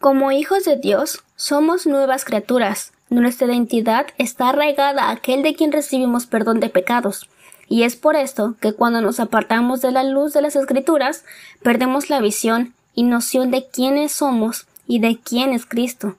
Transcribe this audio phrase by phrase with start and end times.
[0.00, 2.94] Como hijos de Dios, somos nuevas criaturas.
[3.10, 7.28] Nuestra identidad está arraigada a aquel de quien recibimos perdón de pecados.
[7.68, 11.22] Y es por esto que cuando nos apartamos de la luz de las Escrituras,
[11.62, 16.16] perdemos la visión y noción de quiénes somos y de quién es Cristo.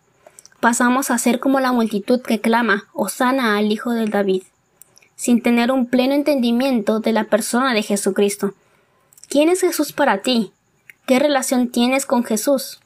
[0.59, 4.43] Pasamos a ser como la multitud que clama, Osana al Hijo del David,
[5.15, 8.53] sin tener un pleno entendimiento de la persona de Jesucristo.
[9.27, 10.51] ¿Quién es Jesús para ti?
[11.07, 12.79] ¿Qué relación tienes con Jesús?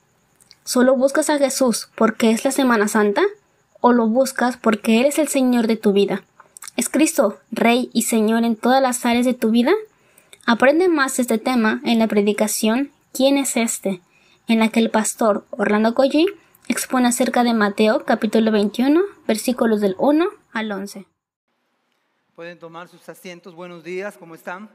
[0.67, 3.21] ¿Solo buscas a Jesús porque es la Semana Santa?
[3.81, 6.23] ¿O lo buscas porque Él es el Señor de tu vida?
[6.75, 9.71] ¿Es Cristo Rey y Señor en todas las áreas de tu vida?
[10.47, 14.01] Aprende más de este tema en la predicación ¿Quién es este?
[14.47, 16.25] en la que el pastor Orlando Collie
[16.67, 21.05] expone acerca de Mateo capítulo 21 versículos del 1 al 11.
[22.35, 23.53] Pueden tomar sus asientos.
[23.53, 24.71] Buenos días, ¿cómo están?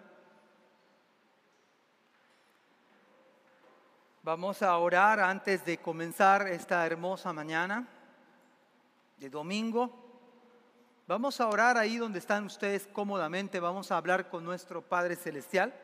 [4.33, 7.85] Vamos a orar antes de comenzar esta hermosa mañana
[9.19, 9.93] de domingo.
[11.09, 13.59] Vamos a orar ahí donde están ustedes cómodamente.
[13.59, 15.75] Vamos a hablar con nuestro Padre Celestial.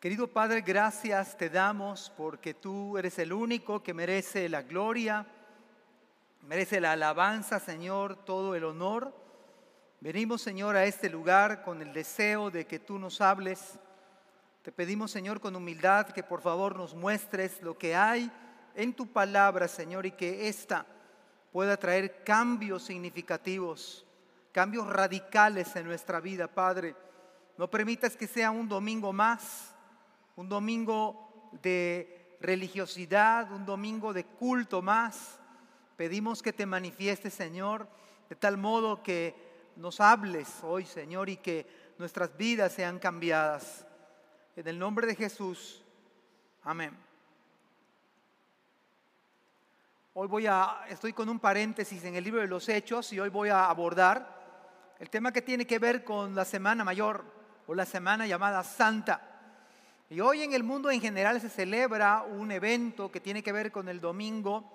[0.00, 5.26] Querido Padre, gracias te damos porque tú eres el único que merece la gloria,
[6.40, 9.12] merece la alabanza, Señor, todo el honor.
[10.00, 13.78] Venimos, Señor, a este lugar con el deseo de que tú nos hables
[14.66, 18.28] te pedimos, Señor, con humildad que por favor nos muestres lo que hay
[18.74, 20.84] en tu palabra, Señor, y que ésta
[21.52, 24.04] pueda traer cambios significativos,
[24.50, 26.96] cambios radicales en nuestra vida, Padre.
[27.56, 29.72] No permitas que sea un domingo más,
[30.34, 35.38] un domingo de religiosidad, un domingo de culto más.
[35.96, 37.86] Pedimos que te manifiestes, Señor,
[38.28, 39.32] de tal modo que
[39.76, 43.85] nos hables hoy, Señor, y que nuestras vidas sean cambiadas.
[44.56, 45.82] En el nombre de Jesús.
[46.62, 46.96] Amén.
[50.14, 53.28] Hoy voy a, estoy con un paréntesis en el libro de los Hechos y hoy
[53.28, 57.22] voy a abordar el tema que tiene que ver con la Semana Mayor
[57.66, 59.20] o la Semana llamada Santa.
[60.08, 63.70] Y hoy en el mundo en general se celebra un evento que tiene que ver
[63.70, 64.72] con el domingo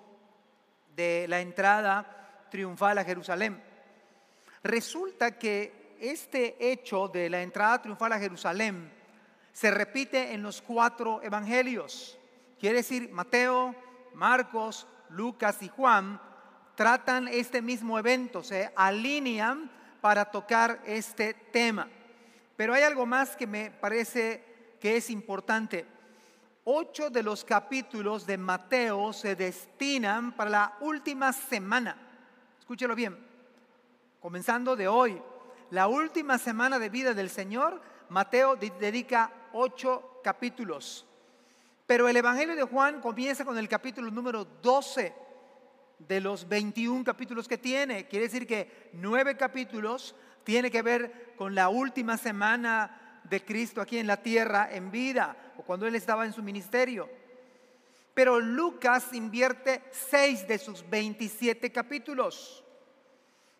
[0.94, 3.60] de la entrada triunfal a Jerusalén.
[4.62, 9.01] Resulta que este hecho de la entrada triunfal a Jerusalén
[9.52, 12.18] se repite en los cuatro evangelios.
[12.58, 13.74] Quiere decir, Mateo,
[14.14, 16.20] Marcos, Lucas y Juan
[16.74, 19.70] tratan este mismo evento, se alinean
[20.00, 21.88] para tocar este tema.
[22.56, 25.86] Pero hay algo más que me parece que es importante.
[26.64, 31.96] Ocho de los capítulos de Mateo se destinan para la última semana.
[32.58, 33.18] Escúchelo bien.
[34.20, 35.20] Comenzando de hoy,
[35.70, 37.80] la última semana de vida del Señor,
[38.12, 41.06] Mateo dedica ocho capítulos.
[41.86, 45.14] Pero el Evangelio de Juan comienza con el capítulo número 12
[45.98, 48.06] de los 21 capítulos que tiene.
[48.06, 50.14] Quiere decir que nueve capítulos
[50.44, 55.54] tiene que ver con la última semana de Cristo aquí en la tierra en vida
[55.56, 57.08] o cuando Él estaba en su ministerio.
[58.12, 62.62] Pero Lucas invierte seis de sus 27 capítulos.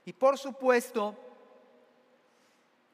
[0.05, 1.32] Y por supuesto,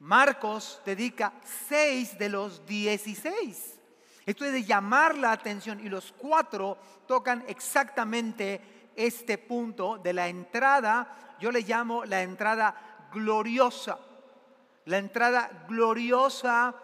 [0.00, 1.32] Marcos dedica
[1.68, 3.78] seis de los dieciséis.
[4.24, 10.28] Esto es de llamar la atención y los cuatro tocan exactamente este punto de la
[10.28, 13.98] entrada, yo le llamo la entrada gloriosa,
[14.84, 16.74] la entrada gloriosa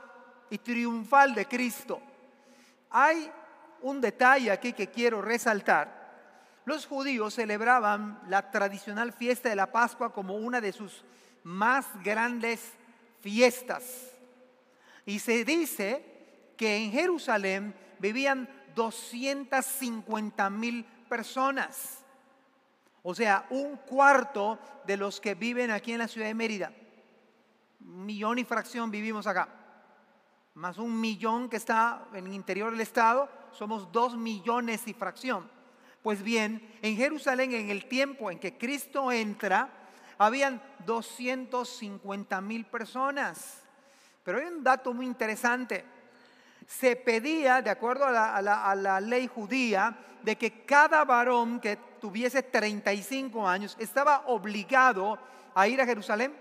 [0.49, 2.01] y triunfal de Cristo.
[2.91, 3.31] Hay
[3.83, 6.05] un detalle aquí que quiero resaltar.
[6.65, 11.05] Los judíos celebraban la tradicional fiesta de la Pascua como una de sus
[11.43, 12.73] más grandes
[13.25, 14.13] fiestas.
[15.07, 22.05] Y se dice que en Jerusalén vivían 250 mil personas.
[23.03, 26.71] O sea, un cuarto de los que viven aquí en la ciudad de Mérida.
[27.81, 29.49] Millón y fracción vivimos acá.
[30.53, 35.51] Más un millón que está en el interior del estado, somos dos millones y fracción.
[36.03, 39.84] Pues bien, en Jerusalén, en el tiempo en que Cristo entra,
[40.19, 43.63] habían 250 mil personas.
[44.23, 45.85] Pero hay un dato muy interesante.
[46.67, 53.47] Se pedía, de acuerdo a la, ley judía, de que cada varón que tuviese 35
[53.47, 55.19] años estaba obligado
[55.55, 56.35] a ir a Jerusalén.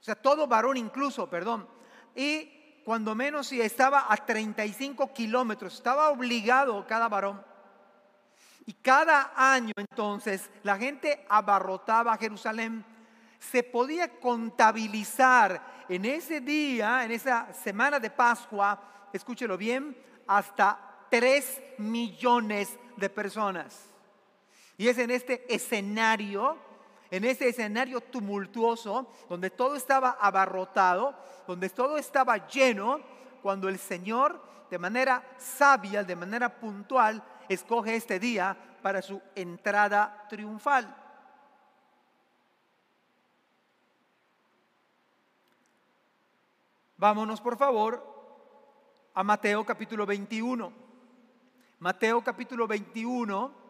[0.00, 1.68] O sea, todo varón incluso, perdón.
[2.14, 7.53] Y cuando menos si estaba a 35 kilómetros, estaba obligado cada varón.
[8.66, 12.84] Y cada año entonces la gente abarrotaba Jerusalén.
[13.38, 19.96] Se podía contabilizar en ese día, en esa semana de Pascua, escúchelo bien,
[20.26, 23.94] hasta tres millones de personas.
[24.76, 26.56] Y es en este escenario,
[27.10, 31.14] en este escenario tumultuoso, donde todo estaba abarrotado,
[31.46, 33.00] donde todo estaba lleno,
[33.42, 40.26] cuando el Señor, de manera sabia, de manera puntual, escoge este día para su entrada
[40.28, 40.94] triunfal.
[46.96, 48.02] Vámonos, por favor,
[49.14, 50.72] a Mateo capítulo 21.
[51.80, 53.64] Mateo capítulo 21.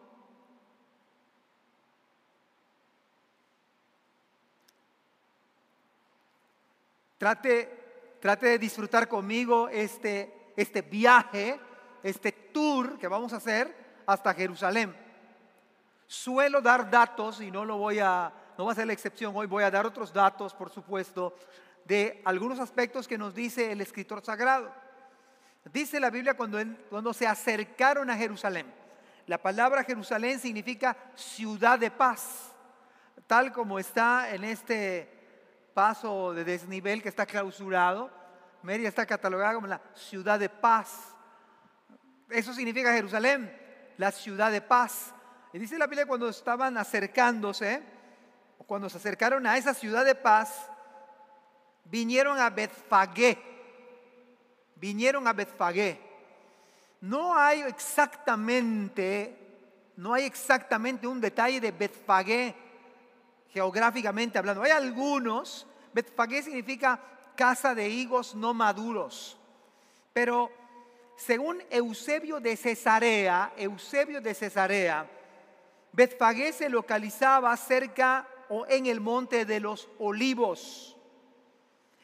[7.17, 11.59] Trate, trate de disfrutar conmigo este, este viaje,
[12.03, 13.75] este tour que vamos a hacer
[14.05, 14.95] hasta Jerusalén.
[16.07, 19.45] Suelo dar datos y no lo voy a, no va a ser la excepción hoy,
[19.45, 21.35] voy a dar otros datos, por supuesto,
[21.83, 24.71] de algunos aspectos que nos dice el escritor sagrado.
[25.65, 26.59] Dice la Biblia cuando,
[26.89, 28.73] cuando se acercaron a Jerusalén.
[29.27, 32.53] La palabra Jerusalén significa ciudad de paz,
[33.27, 35.11] tal como está en este
[35.73, 38.09] paso de desnivel que está clausurado.
[38.63, 41.14] Media está catalogada como la ciudad de paz.
[42.29, 43.55] Eso significa Jerusalén,
[43.97, 45.13] la ciudad de paz.
[45.53, 47.81] Y dice la Biblia cuando estaban acercándose,
[48.67, 50.69] cuando se acercaron a esa ciudad de paz,
[51.85, 53.55] vinieron a Betfagé
[54.75, 55.99] vinieron a Betfagé.
[57.01, 59.35] No hay exactamente,
[59.97, 62.55] no hay exactamente un detalle de Betfagé
[63.49, 64.63] geográficamente hablando.
[64.63, 66.99] Hay algunos, Betfagé significa
[67.35, 69.37] casa de higos no maduros.
[70.13, 70.51] Pero
[71.15, 75.09] según Eusebio de Cesarea, Eusebio de Cesarea,
[75.91, 80.97] Betfagé se localizaba cerca o en el monte de los olivos,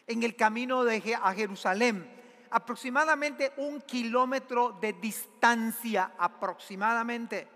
[0.07, 2.21] en el camino de, a Jerusalén
[2.51, 7.47] aproximadamente un kilómetro de distancia, aproximadamente,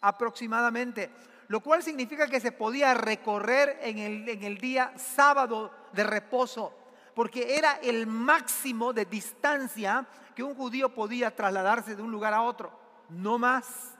[0.00, 1.10] aproximadamente,
[1.48, 6.72] lo cual significa que se podía recorrer en el, en el día sábado de reposo,
[7.14, 12.42] porque era el máximo de distancia que un judío podía trasladarse de un lugar a
[12.42, 12.72] otro,
[13.08, 13.94] no más.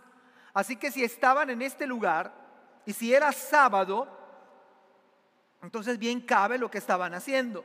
[0.54, 2.32] Así que si estaban en este lugar
[2.86, 4.08] y si era sábado,
[5.62, 7.64] entonces bien cabe lo que estaban haciendo.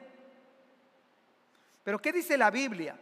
[1.84, 3.00] Pero ¿qué dice la Biblia?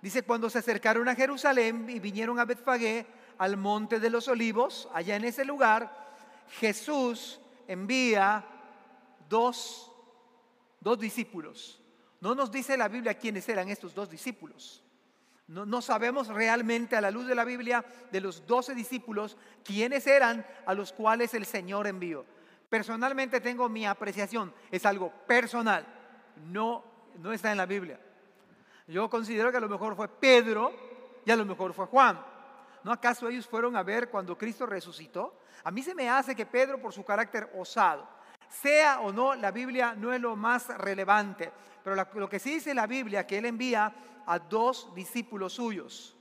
[0.00, 3.06] Dice, cuando se acercaron a Jerusalén y vinieron a Betfagé,
[3.38, 5.92] al monte de los olivos, allá en ese lugar,
[6.60, 8.44] Jesús envía
[9.28, 9.92] dos,
[10.80, 11.81] dos discípulos.
[12.22, 14.80] No nos dice la Biblia quiénes eran estos dos discípulos.
[15.48, 20.46] No, sabemos realmente a la luz de la Biblia de los doce discípulos quiénes eran
[20.64, 22.24] a los cuales el Señor envió.
[22.70, 25.84] Personalmente tengo mi apreciación, es algo personal,
[26.46, 26.84] no,
[27.18, 27.98] no está en la Biblia.
[28.86, 30.72] Yo considero que a lo mejor fue Pedro
[31.26, 32.24] y a lo mejor fue Juan.
[32.84, 35.40] ¿No acaso ellos fueron a ver cuando Cristo resucitó?
[35.64, 38.08] A mí se me hace que Pedro, por su carácter osado,
[38.60, 41.52] sea o no, la Biblia no es lo más relevante,
[41.82, 43.92] pero lo que sí dice la Biblia, que él envía
[44.26, 46.16] a dos discípulos suyos.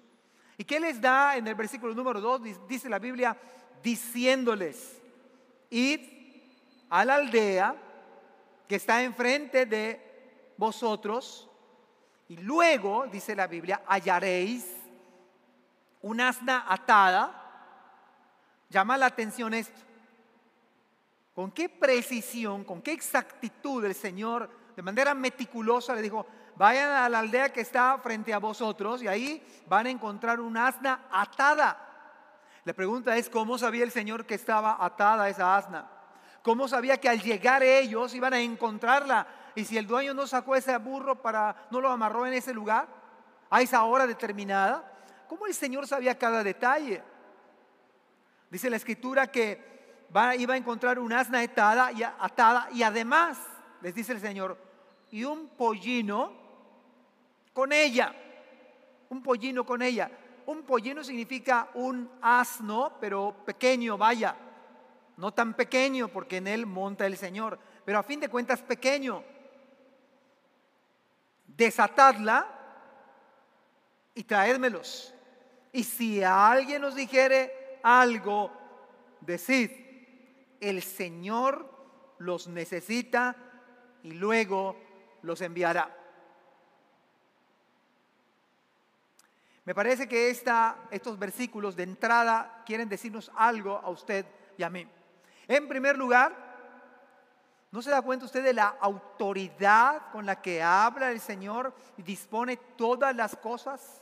[0.57, 2.67] ¿Y qué les da en el versículo número 2?
[2.67, 3.37] Dice la Biblia,
[3.81, 5.01] diciéndoles,
[5.69, 5.99] id
[6.89, 7.75] a la aldea
[8.67, 11.49] que está enfrente de vosotros
[12.27, 14.65] y luego, dice la Biblia, hallaréis
[16.01, 17.37] un asna atada.
[18.69, 19.81] Llama la atención esto.
[21.41, 27.09] Con qué precisión, con qué exactitud el Señor, de manera meticulosa, le dijo, vayan a
[27.09, 31.79] la aldea que está frente a vosotros y ahí van a encontrar un asna atada.
[32.63, 35.89] La pregunta es, ¿cómo sabía el Señor que estaba atada esa asna?
[36.43, 40.55] ¿Cómo sabía que al llegar ellos iban a encontrarla y si el dueño no sacó
[40.55, 42.87] ese burro para, no lo amarró en ese lugar,
[43.49, 44.93] a esa hora determinada,
[45.27, 47.01] ¿cómo el Señor sabía cada detalle?
[48.51, 49.70] Dice la escritura que
[50.37, 53.37] iba a encontrar un asna atada y, atada y además,
[53.81, 54.57] les dice el Señor,
[55.09, 56.33] y un pollino
[57.53, 58.13] con ella,
[59.09, 60.09] un pollino con ella.
[60.45, 64.35] Un pollino significa un asno, pero pequeño, vaya,
[65.17, 69.23] no tan pequeño porque en él monta el Señor, pero a fin de cuentas pequeño.
[71.45, 72.47] Desatadla
[74.15, 75.13] y traédmelos.
[75.71, 78.51] Y si alguien nos dijere algo,
[79.21, 79.69] decid,
[80.61, 81.69] el Señor
[82.19, 83.35] los necesita
[84.03, 84.77] y luego
[85.23, 85.97] los enviará.
[89.65, 94.25] Me parece que estos versículos de entrada quieren decirnos algo a usted
[94.57, 94.87] y a mí.
[95.47, 96.51] En primer lugar,
[97.71, 102.01] ¿No se da cuenta usted de la autoridad con la que habla el Señor y
[102.01, 104.01] dispone todas las cosas?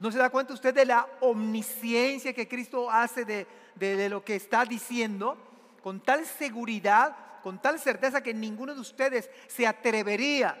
[0.00, 4.34] ¿No se da cuenta usted de la omnisciencia que Cristo hace de, de, lo que
[4.34, 5.38] está diciendo?
[5.84, 10.56] Con tal seguridad, con tal certeza que ninguno de ustedes se atrevería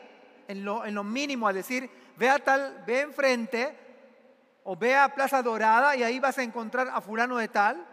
[0.46, 1.88] en lo, mínimo a decir,
[2.18, 3.74] ve a tal, ve enfrente
[4.64, 7.86] o ve a Plaza Dorada y ahí vas a encontrar a fulano de tal,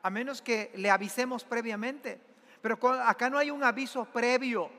[0.00, 2.20] a menos que le avisemos previamente.
[2.62, 4.70] Pero acá no hay un aviso previo.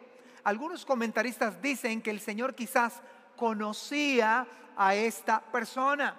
[0.46, 3.02] Algunos comentaristas dicen que el Señor quizás
[3.36, 6.18] conocía a esta persona.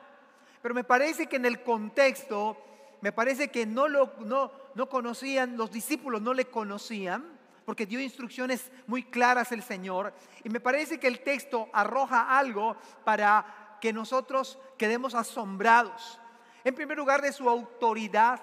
[0.60, 2.69] Pero me parece que en el contexto,
[3.00, 8.00] me parece que no lo no, no conocían, los discípulos no le conocían, porque dio
[8.00, 10.12] instrucciones muy claras el Señor.
[10.44, 16.20] Y me parece que el texto arroja algo para que nosotros quedemos asombrados.
[16.64, 18.42] En primer lugar, de su autoridad,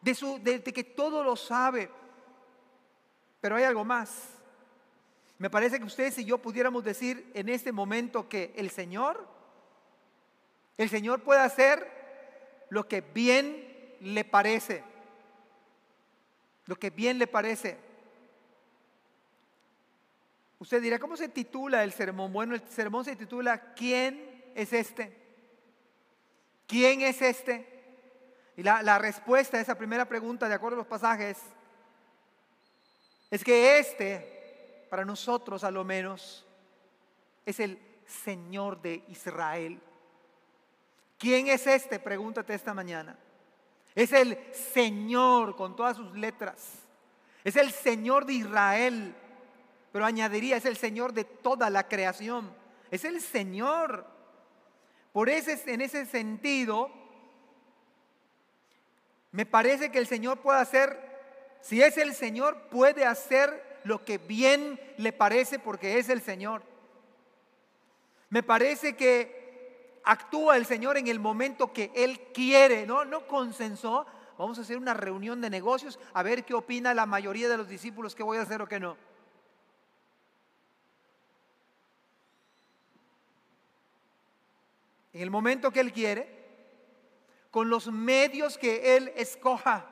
[0.00, 1.90] de, su, de que todo lo sabe.
[3.40, 4.28] Pero hay algo más.
[5.38, 9.26] Me parece que ustedes y yo pudiéramos decir en este momento que el Señor,
[10.76, 11.99] el Señor puede hacer
[12.70, 14.82] lo que bien le parece.
[16.66, 17.78] Lo que bien le parece.
[20.58, 22.32] Usted dirá, ¿cómo se titula el sermón?
[22.32, 25.16] Bueno, el sermón se titula ¿Quién es este?
[26.66, 27.66] ¿Quién es este?
[28.56, 31.38] Y la, la respuesta a esa primera pregunta, de acuerdo a los pasajes,
[33.30, 34.40] es que este
[34.90, 36.44] para nosotros a lo menos,
[37.46, 39.80] es el Señor de Israel.
[41.20, 41.98] ¿Quién es este?
[41.98, 43.14] Pregúntate esta mañana.
[43.94, 46.78] Es el Señor con todas sus letras.
[47.44, 49.14] Es el Señor de Israel.
[49.92, 52.50] Pero añadiría, es el Señor de toda la creación.
[52.90, 54.06] Es el Señor.
[55.12, 56.90] Por ese, en ese sentido,
[59.30, 60.98] me parece que el Señor puede hacer,
[61.60, 66.62] si es el Señor, puede hacer lo que bien le parece porque es el Señor.
[68.30, 69.39] Me parece que
[70.04, 73.04] actúa el Señor en el momento que Él quiere, ¿no?
[73.04, 74.06] No consensó.
[74.38, 77.68] Vamos a hacer una reunión de negocios a ver qué opina la mayoría de los
[77.68, 78.96] discípulos, qué voy a hacer o qué no.
[85.12, 86.40] En el momento que Él quiere,
[87.50, 89.86] con los medios que Él escoja.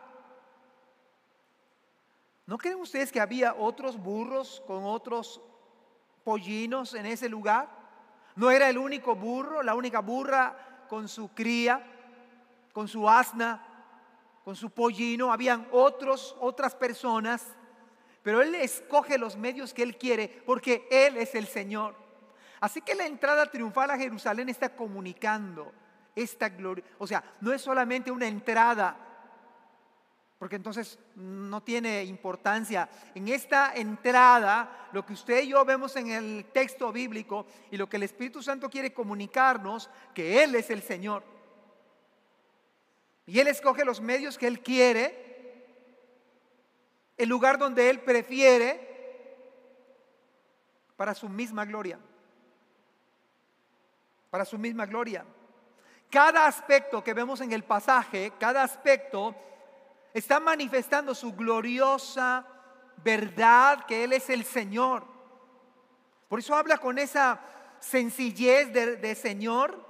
[2.47, 5.41] ¿No creen ustedes que había otros burros con otros
[6.25, 7.78] pollinos en ese lugar?
[8.39, 11.85] ¿No era el único burro, la única burra con su cría,
[12.73, 13.61] con su asna,
[14.45, 15.33] con su pollino?
[15.33, 17.45] Habían otros, otras personas,
[18.23, 21.97] pero Él escoge los medios que Él quiere porque Él es el Señor.
[22.61, 25.73] Así que la entrada triunfal a Jerusalén está comunicando
[26.15, 26.85] esta gloria.
[26.99, 28.97] O sea, no es solamente una entrada
[30.39, 32.89] porque entonces no tiene importancia.
[33.15, 37.89] En esta entrada, lo que usted y yo vemos en el texto bíblico y lo
[37.89, 41.25] que el Espíritu Santo quiere comunicarnos, que Él es el Señor.
[43.27, 45.27] Y Él escoge los medios que Él quiere,
[47.17, 48.87] el lugar donde Él prefiere,
[50.97, 51.99] para su misma gloria.
[54.31, 55.25] Para su misma gloria.
[56.11, 59.35] Cada aspecto que vemos en el pasaje, cada aspecto
[60.19, 62.47] está manifestando su gloriosa
[63.03, 65.05] verdad que Él es el Señor.
[66.29, 67.41] Por eso habla con esa
[67.81, 69.87] sencillez de, Señor.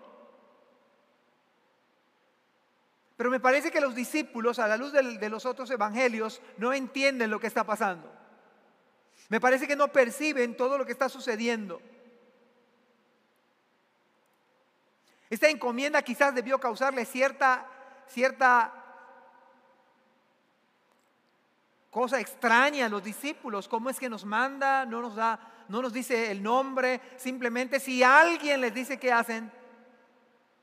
[3.16, 7.30] Pero me parece que los discípulos, a la luz de los otros evangelios, no entienden
[7.30, 8.12] lo que está pasando.
[9.28, 11.82] Me parece que no perciben todo lo que está sucediendo.
[15.28, 17.66] Esta encomienda quizás debió causarle cierta,
[18.08, 18.77] cierta
[21.90, 23.68] cosa extraña a los discípulos.
[23.68, 24.85] ¿Cómo es que nos manda?
[24.85, 27.00] No nos da, no nos dice el nombre.
[27.16, 29.50] Simplemente si alguien les dice que hacen,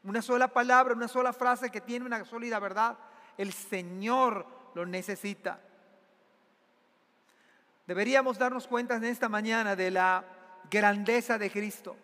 [0.03, 2.97] una sola palabra, una sola frase que tiene una sólida verdad,
[3.37, 5.59] el Señor lo necesita.
[7.87, 10.23] Deberíamos darnos cuenta en esta mañana de la
[10.69, 11.95] grandeza de Cristo.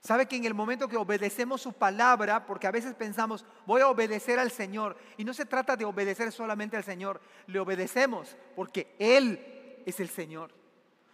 [0.00, 3.88] Sabe que en el momento que obedecemos su palabra, porque a veces pensamos, voy a
[3.88, 8.94] obedecer al Señor, y no se trata de obedecer solamente al Señor, le obedecemos porque
[8.98, 10.52] Él es el Señor.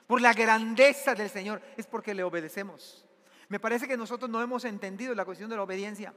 [0.07, 3.07] Por la grandeza del Señor es porque le obedecemos.
[3.49, 6.13] Me parece que nosotros no hemos entendido la cuestión de la obediencia.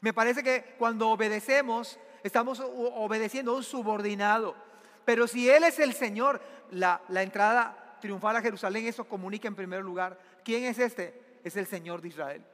[0.00, 4.54] Me parece que cuando obedecemos, estamos obedeciendo a un subordinado.
[5.04, 9.82] Pero si Él es el Señor, la, entrada triunfal a Jerusalén, eso comunica en primer
[9.82, 10.18] lugar.
[10.44, 11.20] ¿Quién es este?
[11.44, 12.44] Es el Señor de Israel.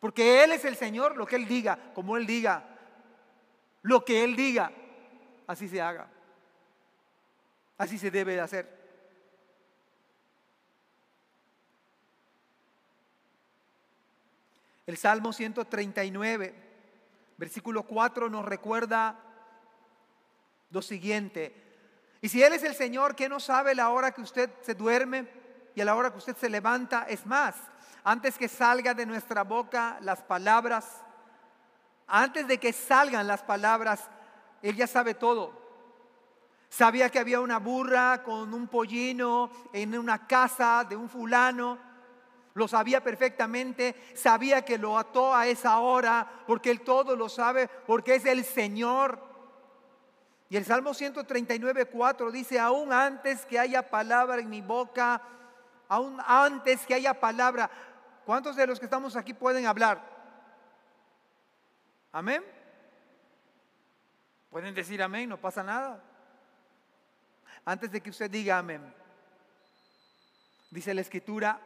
[0.00, 2.64] Porque Él es el Señor, lo que Él diga, como Él diga,
[3.82, 4.70] lo que Él diga,
[5.46, 6.08] así se haga.
[7.76, 8.78] Así se debe de hacer.
[14.86, 16.54] El Salmo 139,
[17.36, 19.20] versículo 4 nos recuerda
[20.70, 21.54] lo siguiente.
[22.20, 25.37] Y si Él es el Señor, ¿qué no sabe la hora que usted se duerme
[25.78, 27.06] y a la hora que usted se levanta?
[27.08, 27.54] Es más,
[28.02, 31.04] antes que salga de nuestra boca las palabras,
[32.08, 34.10] antes de que salgan las palabras,
[34.60, 35.52] Él ya sabe todo.
[36.68, 41.78] Sabía que había una burra con un pollino en una casa de un fulano
[42.54, 47.68] lo sabía perfectamente, sabía que lo ató a esa hora, porque Él todo lo sabe,
[47.86, 49.22] porque es el Señor.
[50.50, 55.22] Y el Salmo 139, 4 dice, aún antes que haya palabra en mi boca,
[55.88, 57.70] aún antes que haya palabra,
[58.24, 60.00] ¿cuántos de los que estamos aquí pueden hablar?
[62.12, 62.44] Amén.
[64.50, 66.02] Pueden decir amén, no pasa nada.
[67.64, 68.94] Antes de que usted diga amén,
[70.70, 71.60] dice la escritura,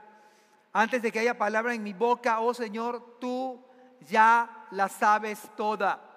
[0.72, 3.62] antes de que haya palabra en mi boca, oh Señor, tú
[4.08, 6.11] ya la sabes toda.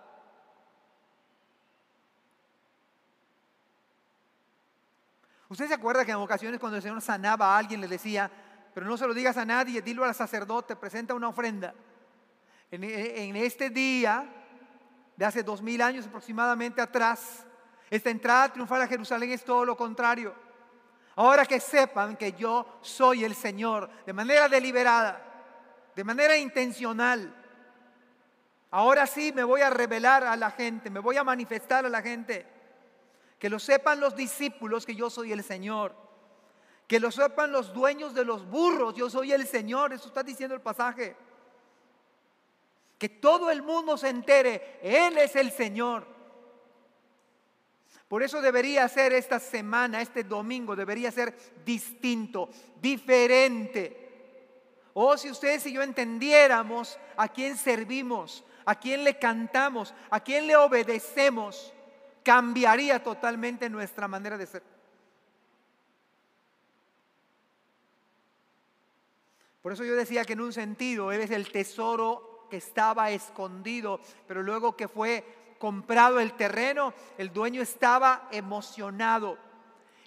[5.48, 8.30] ¿Usted se acuerda que en ocasiones cuando el Señor sanaba a alguien le decía,
[8.74, 11.74] pero no se lo digas a nadie, dilo al sacerdote, presenta una ofrenda?
[12.72, 14.28] En, en este día,
[15.16, 17.46] de hace dos mil años aproximadamente atrás,
[17.90, 20.34] esta entrada triunfal a Jerusalén es todo lo contrario.
[21.16, 25.22] Ahora que sepan que yo soy el Señor de manera deliberada,
[25.96, 27.34] de manera intencional.
[28.72, 32.02] Ahora sí me voy a revelar a la gente, me voy a manifestar a la
[32.02, 32.46] gente.
[33.46, 35.96] Que lo sepan los discípulos que yo soy el Señor.
[36.88, 39.94] Que lo sepan los dueños de los burros, yo soy el Señor.
[39.94, 41.16] Eso está diciendo el pasaje.
[42.98, 46.08] Que todo el mundo se entere, Él es el Señor.
[48.08, 52.50] Por eso debería ser esta semana, este domingo, debería ser distinto,
[52.82, 54.90] diferente.
[54.96, 60.48] Oh, si ustedes y yo entendiéramos a quién servimos, a quién le cantamos, a quién
[60.48, 61.75] le obedecemos,
[62.26, 64.64] cambiaría totalmente nuestra manera de ser.
[69.62, 74.00] Por eso yo decía que en un sentido Él es el tesoro que estaba escondido,
[74.28, 75.24] pero luego que fue
[75.60, 79.38] comprado el terreno, el dueño estaba emocionado.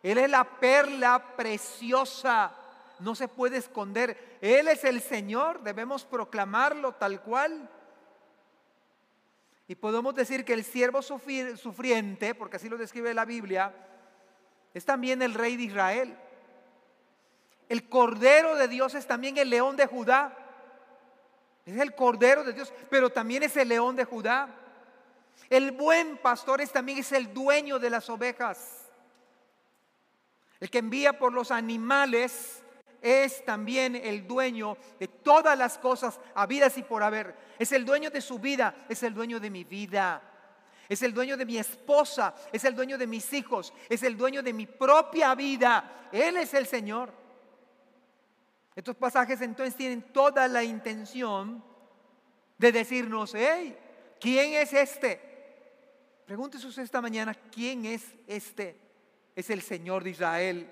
[0.03, 2.53] Él es la perla preciosa,
[2.99, 4.39] no se puede esconder.
[4.41, 7.69] Él es el Señor, debemos proclamarlo tal cual.
[9.69, 13.75] Y podemos decir que el siervo sufriente, porque así lo describe la Biblia,
[14.73, 16.17] es también el rey de Israel.
[17.69, 20.35] El cordero de Dios es también el león de Judá.
[21.67, 24.49] Es el cordero de Dios, pero también es el león de Judá.
[25.51, 28.87] El buen pastor es, también es el dueño de las ovejas.
[30.61, 32.63] El que envía por los animales
[33.01, 37.35] es también el dueño de todas las cosas habidas y por haber.
[37.59, 40.23] Es el dueño de su vida, es el dueño de mi vida.
[40.89, 44.43] Es el dueño de mi esposa, es el dueño de mis hijos, es el dueño
[44.43, 46.09] de mi propia vida.
[46.11, 47.13] Él es el Señor.
[48.75, 51.63] Estos pasajes entonces tienen toda la intención
[52.57, 53.77] de decirnos, hey,
[54.19, 55.21] ¿quién es este?
[56.25, 58.81] Pregúntese usted esta mañana, ¿quién es este?
[59.35, 60.71] Es el Señor de Israel.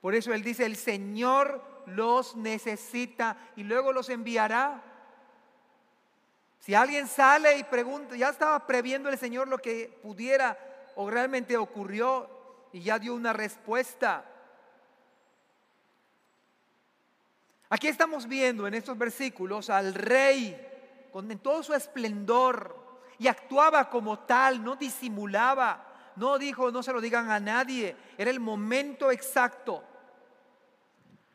[0.00, 4.82] Por eso Él dice, el Señor los necesita y luego los enviará.
[6.60, 10.58] Si alguien sale y pregunta, ya estaba previendo el Señor lo que pudiera
[10.96, 12.28] o realmente ocurrió
[12.72, 14.24] y ya dio una respuesta.
[17.70, 20.66] Aquí estamos viendo en estos versículos al rey
[21.12, 27.00] con todo su esplendor, y actuaba como tal, no disimulaba, no dijo, no se lo
[27.00, 29.82] digan a nadie, era el momento exacto.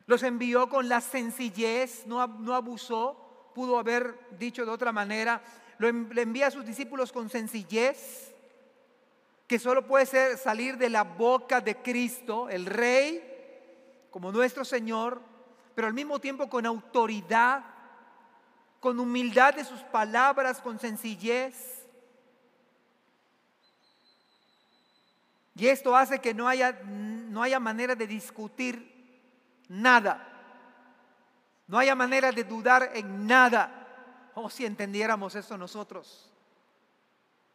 [0.06, 5.42] Los envió con la sencillez, no, no abusó, pudo haber dicho de otra manera,
[5.78, 8.34] lo, envía a sus discípulos con sencillez,
[9.46, 13.22] que solo puede ser salir de la boca de Cristo, el Rey,
[14.10, 15.20] como nuestro Señor,
[15.74, 17.64] pero al mismo tiempo con autoridad,
[18.80, 21.86] con humildad de sus palabras, con sencillez.
[25.56, 28.93] Y esto hace que no haya, no haya manera de discutir
[29.68, 30.28] nada.
[31.66, 34.30] No haya manera de dudar en nada.
[34.34, 36.30] O oh, si entendiéramos esto nosotros.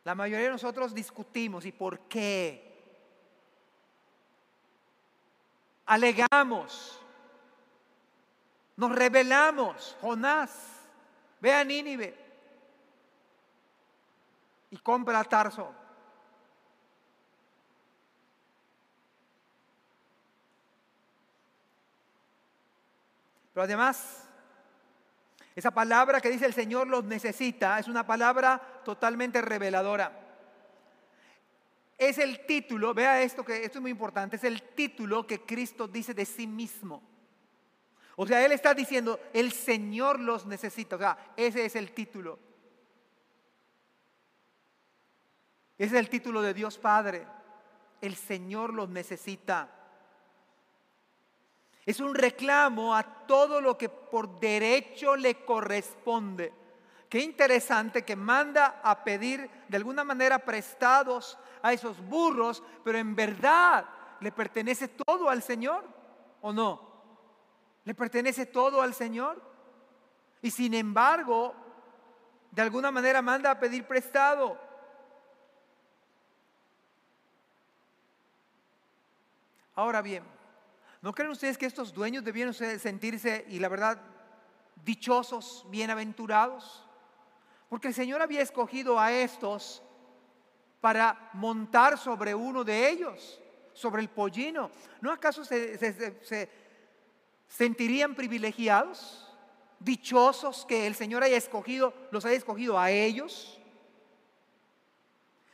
[0.04, 1.66] La mayoría de nosotros discutimos.
[1.66, 2.66] ¿Y por qué?
[5.86, 7.00] Alegamos.
[8.78, 9.98] Nos rebelamos.
[10.02, 10.80] Jonás
[11.40, 12.18] Ve a Nínive
[14.72, 15.74] y compra a Tarso.
[23.60, 24.26] Pero además,
[25.54, 30.18] Esa palabra que dice el Señor los necesita es una palabra totalmente reveladora.
[31.98, 35.90] Es el título, vea esto que esto es muy importante, es el título que Cristo
[35.90, 37.04] dice de sí mismo.
[38.16, 40.96] O sea, Él está diciendo, el Señor los necesita.
[40.96, 42.40] O sea, ese es el título.
[45.78, 47.28] Ese es el título de Dios Padre.
[48.00, 49.79] El Señor los necesita.
[51.90, 56.54] Es un reclamo a todo lo que por derecho le corresponde.
[57.10, 63.16] Qué interesante que manda a pedir de alguna manera prestados a esos burros, pero en
[63.16, 63.86] verdad
[64.20, 65.84] le pertenece todo al Señor,
[66.42, 66.80] ¿o no?
[67.86, 69.42] ¿Le pertenece todo al Señor?
[70.44, 71.56] Y sin embargo,
[72.52, 74.60] de alguna manera manda a pedir prestado.
[79.74, 80.24] Ahora bien,
[81.02, 84.02] ¿No creen ustedes que estos dueños debieron sentirse, y la verdad,
[84.84, 86.86] dichosos, bienaventurados?
[87.70, 89.82] Porque el Señor había escogido a estos
[90.82, 93.40] para montar sobre uno de ellos,
[93.74, 94.72] sobre el pollino.
[95.00, 96.50] ¿No acaso se, se
[97.48, 99.26] sentirían privilegiados,
[99.80, 103.60] dichosos que el Señor haya escogido, los haya escogido a ellos?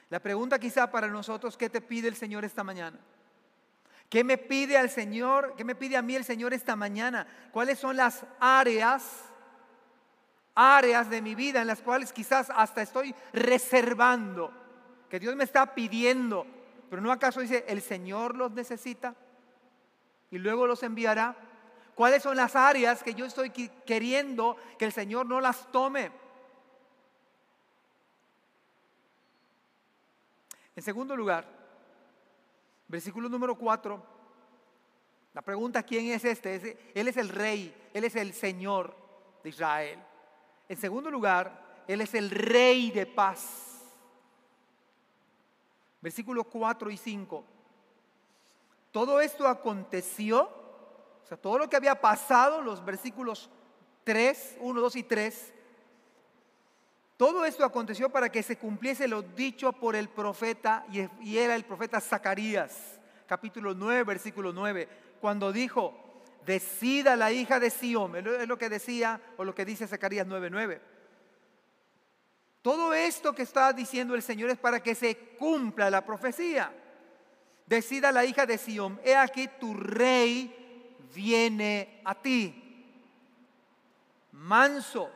[0.10, 3.00] La pregunta quizá para nosotros, ¿qué te pide el Señor esta mañana?
[4.16, 5.56] ¿Qué me pide al Señor?
[5.58, 7.28] ¿Qué me pide a mí el Señor esta mañana?
[7.52, 9.26] ¿Cuáles son las áreas,
[10.56, 14.54] áreas de mi vida en las cuales quizás hasta estoy reservando,
[15.10, 16.48] que Dios me está pidiendo?
[16.90, 19.16] Pero no acaso dice, el Señor los necesita
[20.32, 21.36] y luego los enviará.
[21.94, 26.10] ¿Cuáles son las áreas que yo estoy queriendo que el Señor no las tome?
[30.74, 31.55] En segundo lugar,
[32.96, 34.02] Versículo número 4.
[35.34, 36.94] La pregunta, ¿quién es este?
[36.96, 38.96] Él es el rey, Él es el Señor
[39.44, 40.00] de Israel.
[40.70, 43.82] En segundo lugar, Él es el rey de paz.
[46.00, 47.44] Versículos 4 y 5.
[48.94, 53.50] Todo esto aconteció, o sea, todo lo que había pasado, los versículos
[54.06, 55.54] 3, 1, 2 y 3,
[57.18, 60.86] todo esto aconteció para que se cumpliese lo dicho por el profeta,
[61.22, 64.90] y era el profeta Zacarías, capítulo 9, versículo 9,
[65.22, 69.88] cuando dijo, decida la hija de Sión, es lo que decía o lo que dice
[69.88, 70.82] Zacarías 9, 9.
[72.62, 76.74] Todo esto que está diciendo el Señor es para que se cumpla la profecía.
[77.66, 82.62] Decida la hija de Sión, he aquí tu rey viene a ti.
[84.34, 85.10] Manso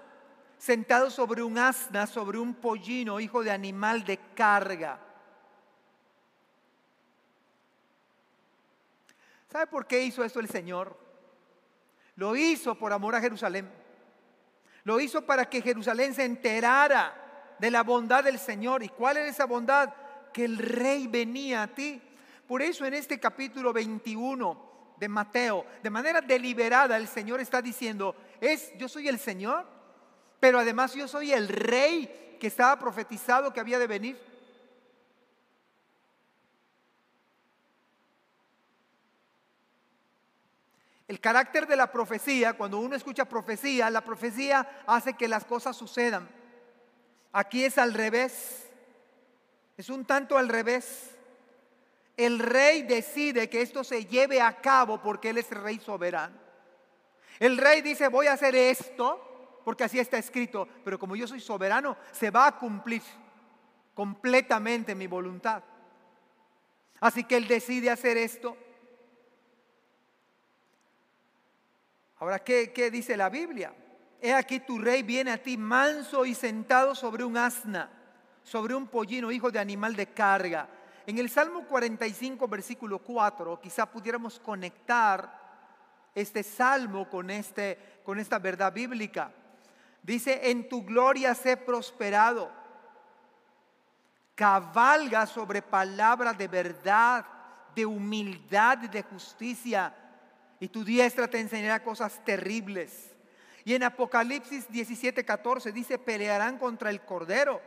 [0.59, 4.99] sentado sobre un asna, sobre un pollino, hijo de animal de carga.
[9.49, 10.95] ¿Sabe por qué hizo esto el Señor?
[12.15, 13.71] Lo hizo por amor a Jerusalén.
[14.83, 18.83] Lo hizo para que Jerusalén se enterara de la bondad del Señor.
[18.83, 19.93] ¿Y cuál era esa bondad?
[20.33, 22.01] Que el rey venía a ti.
[22.47, 28.15] Por eso en este capítulo 21 de Mateo, de manera deliberada, el Señor está diciendo,
[28.41, 29.78] es yo soy el Señor
[30.39, 34.29] pero además yo soy el rey que estaba profetizado que había de venir.
[41.07, 45.75] El carácter de la profecía, cuando uno escucha profecía, la profecía hace que las cosas
[45.75, 46.29] sucedan.
[47.33, 48.69] Aquí es al revés.
[49.75, 51.15] Es un tanto al revés.
[52.15, 56.37] El rey decide que esto se lleve a cabo porque él es rey soberano.
[57.39, 59.28] El rey dice, voy a hacer esto
[59.69, 63.03] porque así está escrito, pero como yo soy soberano, se va a cumplir
[63.93, 65.61] completamente mi voluntad.
[66.99, 68.57] Así que Él decide hacer esto.
[72.17, 73.71] Ahora, ¿qué, ¿qué, dice la Biblia?
[74.19, 77.91] He aquí tu rey viene a ti manso y sentado sobre un asna,
[78.41, 80.67] sobre un pollino, hijo de animal de carga.
[81.05, 85.31] En el Salmo 45, versículo 4, quizá pudiéramos conectar
[86.15, 89.31] este salmo con, este, con esta verdad bíblica.
[90.03, 92.51] Dice, en tu gloria sé prosperado.
[94.35, 97.25] Cabalga sobre palabras de verdad,
[97.75, 99.93] de humildad y de justicia.
[100.59, 103.11] Y tu diestra te enseñará cosas terribles.
[103.65, 107.61] Y en Apocalipsis 17, 14 dice, pelearán contra el Cordero.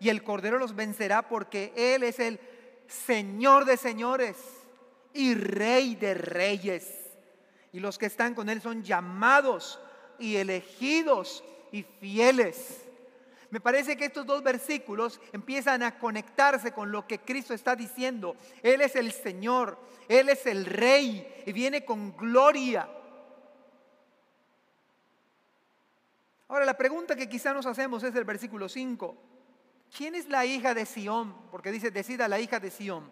[0.00, 2.40] Y el Cordero los vencerá porque Él es el
[2.88, 4.36] Señor de señores
[5.12, 6.92] y Rey de reyes.
[7.72, 9.80] Y los que están con Él son llamados
[10.18, 11.42] y elegidos
[11.76, 12.82] y fieles.
[13.50, 18.34] Me parece que estos dos versículos empiezan a conectarse con lo que Cristo está diciendo.
[18.62, 22.88] Él es el Señor, Él es el Rey y viene con gloria.
[26.48, 29.16] Ahora, la pregunta que quizá nos hacemos es el versículo 5.
[29.96, 31.34] ¿Quién es la hija de Sión?
[31.50, 33.10] Porque dice, decida la hija de Sión.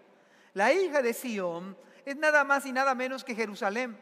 [0.52, 3.96] La hija de Sión es nada más y nada menos que Jerusalén.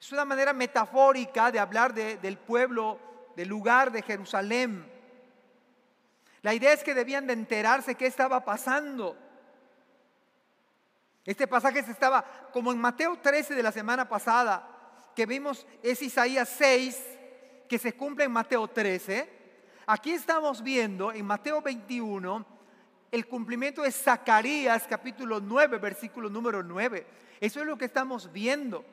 [0.00, 2.98] Es una manera metafórica de hablar del pueblo,
[3.36, 4.90] del lugar de Jerusalén.
[6.42, 9.16] La idea es que debían de enterarse qué estaba pasando.
[11.24, 14.68] Este pasaje se estaba, como en Mateo 13 de la semana pasada,
[15.16, 17.02] que vimos es Isaías 6,
[17.68, 19.28] que se cumple en Mateo 13.
[19.86, 22.46] Aquí estamos viendo en Mateo 21
[23.10, 27.06] el cumplimiento de Zacarías capítulo 9, versículo número 9.
[27.40, 28.84] Eso es lo que estamos viendo.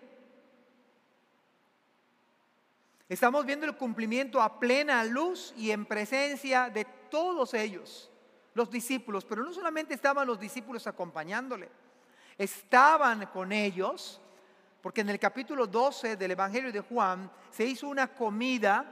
[3.12, 8.10] Estamos viendo el cumplimiento a plena luz y en presencia de todos ellos,
[8.54, 11.68] los discípulos, pero no solamente estaban los discípulos acompañándole,
[12.38, 14.22] estaban con ellos,
[14.80, 18.86] porque en el capítulo 12 del Evangelio de Juan se hizo una comida,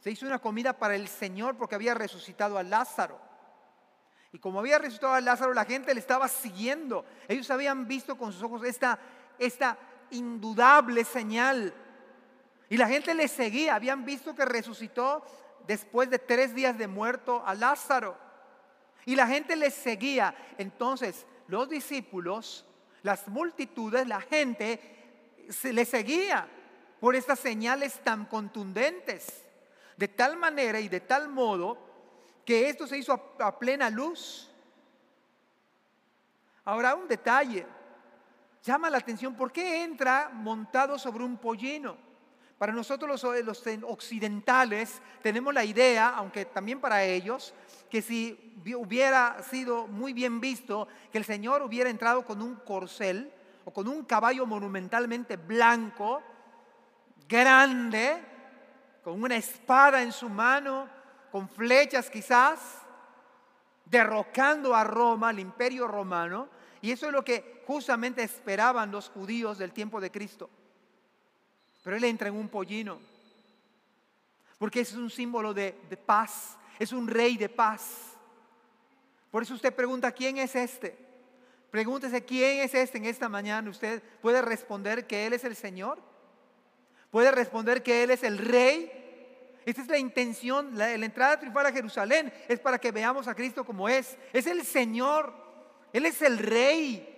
[0.00, 3.20] se hizo una comida para el Señor porque había resucitado a Lázaro.
[4.32, 7.04] Y como había resucitado a Lázaro, la gente le estaba siguiendo.
[7.28, 8.98] Ellos habían visto con sus ojos esta,
[9.38, 9.78] esta
[10.10, 11.72] indudable señal
[12.72, 15.22] y la gente le seguía, habían visto que resucitó
[15.66, 18.16] después de tres días de muerto a Lázaro.
[19.04, 20.34] Y la gente le seguía.
[20.56, 22.64] Entonces los discípulos,
[23.02, 24.80] las multitudes, la gente
[25.50, 26.48] se le seguía
[26.98, 29.44] por estas señales tan contundentes.
[29.98, 31.76] De tal manera y de tal modo
[32.42, 34.50] que esto se hizo a, a plena luz.
[36.64, 37.66] Ahora un detalle.
[38.64, 42.11] Llama la atención, ¿por qué entra montado sobre un pollino?
[42.62, 47.52] Para nosotros los, occidentales tenemos la idea, aunque también para ellos,
[47.90, 53.32] que si hubiera sido muy bien visto que el Señor hubiera entrado con un corcel
[53.64, 56.22] o con un caballo monumentalmente blanco,
[57.28, 58.22] grande,
[59.02, 60.88] con una espada en su mano,
[61.32, 62.60] con flechas quizás,
[63.86, 66.48] derrocando a Roma, al imperio romano,
[66.80, 70.48] y eso es lo que justamente esperaban los judíos del tiempo de Cristo.
[71.82, 73.00] Pero Él entra en un pollino.
[74.58, 75.72] Porque es un símbolo de,
[76.06, 76.56] paz.
[76.78, 78.16] Es un rey de paz.
[79.30, 80.96] Por eso usted pregunta, ¿quién es este?
[81.70, 83.70] Pregúntese, ¿quién es este en esta mañana?
[83.70, 85.98] Usted puede responder que Él es el Señor.
[87.10, 88.90] Puede responder que Él es el Rey.
[89.64, 93.34] Esta es la intención, la, la entrada triunfal a Jerusalén es para que veamos a
[93.34, 94.16] Cristo como es.
[94.32, 95.34] Es el Señor.
[95.92, 97.08] Él es el Rey.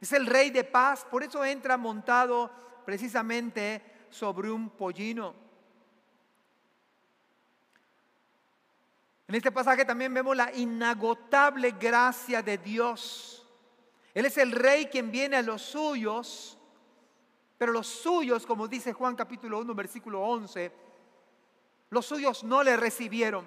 [0.00, 1.04] Es el Rey de paz.
[1.10, 2.50] Por eso entra montado
[2.86, 5.34] precisamente sobre un pollino.
[9.26, 13.44] En este pasaje también vemos la inagotable gracia de Dios.
[14.14, 16.56] Él es el rey quien viene a los suyos,
[17.58, 20.72] pero los suyos, como dice Juan capítulo 1, versículo 11,
[21.90, 23.44] los suyos no le recibieron.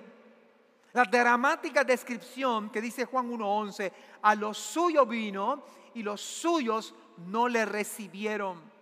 [0.91, 6.93] La dramática descripción que dice Juan 1.11, a los suyos vino y los suyos
[7.27, 8.78] no le recibieron.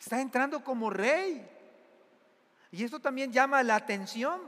[0.00, 1.46] Está entrando como rey.
[2.70, 4.40] Y esto también llama la atención,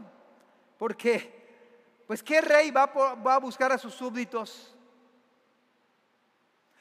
[0.79, 4.75] porque, pues, ¿qué rey va, a buscar a sus súbditos?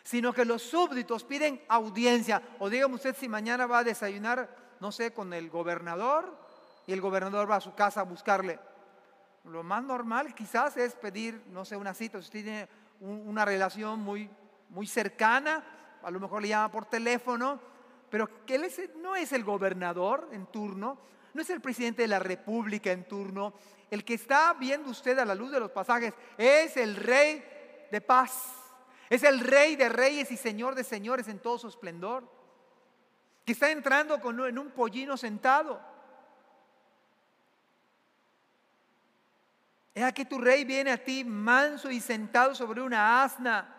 [0.04, 2.42] Sino que los súbditos piden audiencia.
[2.60, 6.34] O dígame usted si mañana va a desayunar, no sé, con el gobernador
[6.88, 8.58] y el gobernador va a su casa a buscarle.
[9.44, 12.20] Lo más normal quizás es pedir, no sé, una cita.
[12.20, 12.70] Si usted tiene
[13.02, 14.30] una relación muy,
[14.70, 17.71] muy cercana, a lo mejor le llama por teléfono
[18.12, 21.00] pero que él no es el gobernador en turno,
[21.34, 23.54] no es el presidente de la república en turno,
[23.90, 27.42] el que está viendo usted a la luz de los pasajes es el rey
[27.90, 28.54] de paz,
[29.10, 32.30] es el rey de reyes y señor de señores en todo su esplendor,
[33.46, 35.82] que está entrando en un pollino sentado.
[39.96, 43.74] Es aquí tu rey viene a ti manso y sentado sobre una asna,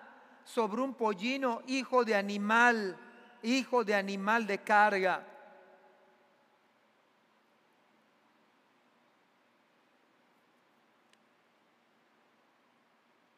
[0.45, 2.99] sobre un pollino, hijo de animal
[3.43, 5.27] hijo de animal de carga.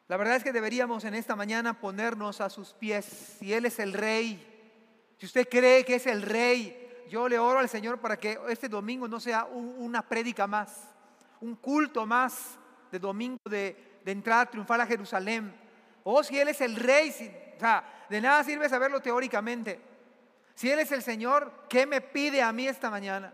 [0.07, 3.05] La verdad es que deberíamos en esta mañana ponernos a sus pies.
[3.39, 4.39] Si Él es el rey,
[5.19, 8.69] si usted cree que es el rey, yo le oro al Señor para que este
[8.69, 10.85] domingo no sea una prédica más,
[11.41, 12.59] un culto más
[12.93, 15.55] de domingo de, de entrada triunfal a Jerusalén.
[16.03, 17.09] O si Él es el rey,
[17.57, 19.94] o sea, de nada sirve saberlo teóricamente.
[20.55, 23.33] Si Él es el Señor, ¿qué me pide a mí esta mañana?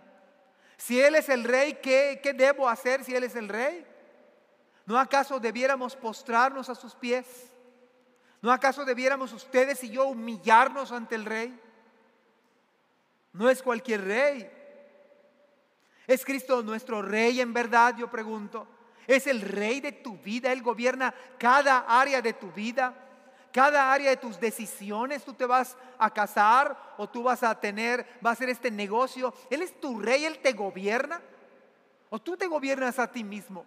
[0.77, 3.87] Si Él es el Rey, ¿qué, debo hacer si Él es el Rey?
[4.87, 7.27] ¿No acaso debiéramos postrarnos a sus pies?
[8.41, 11.61] ¿No acaso debiéramos ustedes y yo humillarnos ante el Rey?
[13.33, 14.51] No es cualquier rey.
[16.07, 17.95] ¿Es Cristo nuestro rey en verdad?
[17.97, 18.67] Yo pregunto.
[19.07, 20.53] ¿Es el rey de tu vida?
[20.53, 22.95] Él gobierna cada área de tu vida,
[23.53, 25.25] cada área de tus decisiones.
[25.25, 29.35] Tú te vas a casar o tú vas a tener, va a hacer este negocio.
[29.51, 31.21] Él es tu rey, Él te gobierna.
[32.09, 33.65] O tú te gobiernas a ti mismo.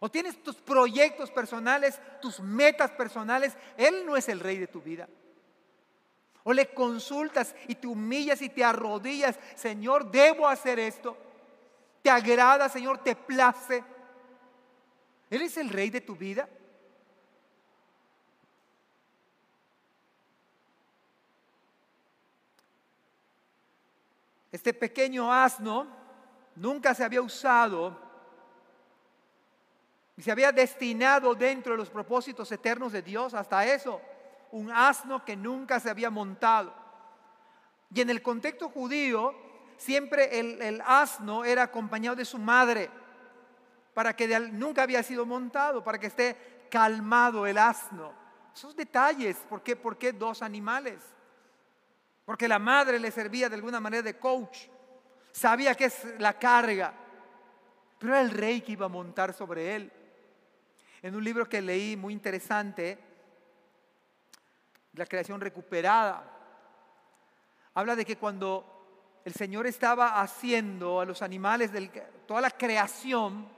[0.00, 3.56] O tienes tus proyectos personales, tus metas personales.
[3.76, 5.08] Él no es el rey de tu vida.
[6.44, 9.38] O le consultas y te humillas y te arrodillas.
[9.54, 11.16] Señor, debo hacer esto.
[12.02, 12.98] ¿Te agrada, Señor?
[12.98, 13.84] ¿Te place?
[15.30, 16.48] ¿Él es el rey de tu vida?
[24.50, 25.86] Este pequeño asno
[26.54, 27.96] nunca se había usado
[30.16, 34.00] y se había destinado dentro de los propósitos eternos de Dios hasta eso,
[34.50, 36.74] un asno que nunca se había montado.
[37.94, 39.34] Y en el contexto judío,
[39.76, 42.90] siempre el, asno era acompañado de su madre,
[43.94, 48.12] para que nunca había sido montado, para que esté calmado el asno.
[48.54, 51.00] Esos detalles, ¿por qué, ¿por qué dos animales?
[52.28, 54.66] Porque la madre le servía de alguna manera de coach,
[55.32, 56.92] sabía que es la carga,
[57.98, 59.90] pero era el rey que iba a montar sobre él.
[61.00, 62.98] En un libro que leí muy interesante,
[64.92, 66.22] La creación recuperada,
[67.72, 71.70] habla de que cuando el Señor estaba haciendo a los animales,
[72.26, 73.48] toda la creación,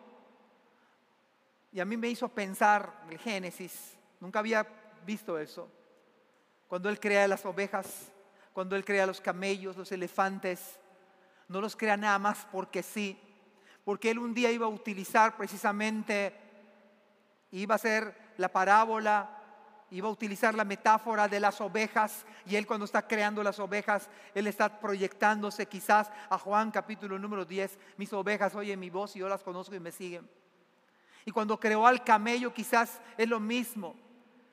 [1.72, 4.64] y a mí me hizo pensar el Génesis, nunca había
[5.04, 5.68] visto eso,
[6.68, 8.12] cuando Él crea las ovejas,
[8.52, 10.78] cuando Él crea los camellos, los elefantes,
[11.48, 13.18] no los crea nada más porque sí,
[13.84, 16.34] porque Él un día iba a utilizar precisamente
[17.52, 19.28] iba a ser la parábola,
[19.90, 24.08] iba a utilizar la metáfora de las ovejas y él cuando está creando las ovejas,
[24.34, 29.20] él está proyectándose quizás a Juan capítulo número 10, mis ovejas oyen mi voz y
[29.20, 30.28] yo las conozco y me siguen.
[31.24, 33.94] Y cuando creó al camello quizás es lo mismo.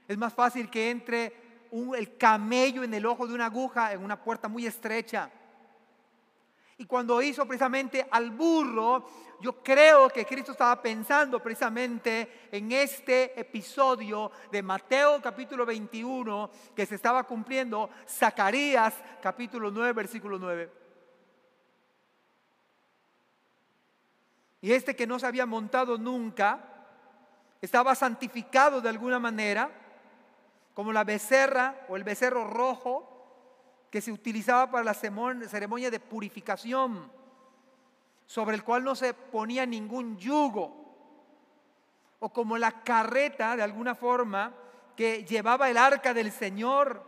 [0.07, 1.46] Es más fácil que entre
[1.95, 5.31] el camello en el ojo de una aguja en una puerta muy estrecha
[6.79, 9.09] y cuando hizo precisamente al burro,
[9.41, 16.85] yo creo que Cristo estaba pensando precisamente en este episodio de Mateo capítulo 21 que
[16.85, 20.71] se estaba cumpliendo, Zacarías capítulo 9, versículo 9.
[24.61, 26.59] Y este que no se había montado nunca,
[27.59, 29.71] estaba santificado de alguna manera,
[30.77, 37.11] como la becerra o el becerro rojo, que se utilizaba para la ceremonia de purificación,
[38.27, 40.85] sobre el cual no se ponía ningún yugo,
[42.19, 44.53] o como la carreta de alguna forma
[44.95, 47.01] que llevaba el arca del Señor,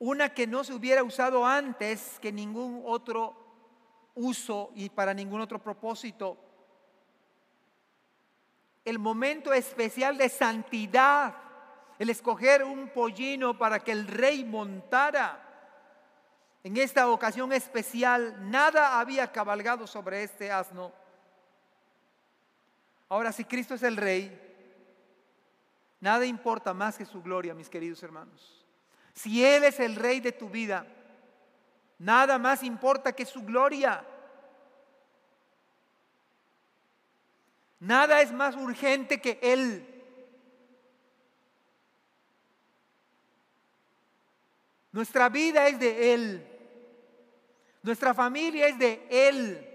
[0.00, 3.36] una que no se hubiera usado antes que ningún otro
[4.16, 6.36] uso y para ningún otro propósito.
[8.84, 11.34] El momento especial de santidad
[12.02, 15.40] el escoger un pollino para que el rey montara.
[16.64, 20.92] En esta ocasión especial, nada había cabalgado sobre este asno.
[23.08, 24.36] Ahora, si Cristo es el rey,
[26.00, 28.66] nada importa más que su gloria, mis queridos hermanos.
[29.12, 30.84] Si Él es el rey de tu vida,
[31.98, 34.04] nada más importa que su gloria.
[37.82, 39.84] Nada es más urgente que Él.
[44.92, 46.46] Nuestra vida es de Él.
[47.82, 49.68] Nuestra familia es de Él.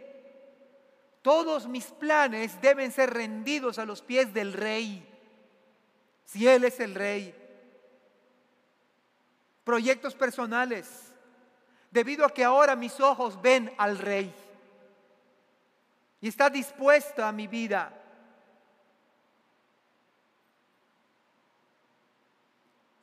[1.22, 5.06] Todos mis planes deben ser rendidos a los pies del Rey.
[6.24, 7.36] Si Él es el Rey.
[9.66, 11.12] Proyectos personales.
[11.92, 14.34] Debido a que ahora mis ojos ven al Rey.
[16.22, 17.94] Y está dispuesta a mi vida.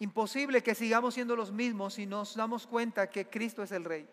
[0.00, 4.08] Imposible que sigamos siendo los mismos si nos damos cuenta que Cristo es el Rey.